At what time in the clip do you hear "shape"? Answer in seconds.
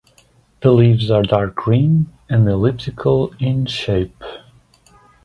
3.67-4.23